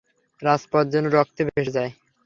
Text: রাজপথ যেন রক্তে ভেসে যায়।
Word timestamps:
রাজপথ 0.41 0.85
যেন 0.93 1.05
রক্তে 1.15 1.41
ভেসে 1.47 1.71
যায়। 1.77 1.91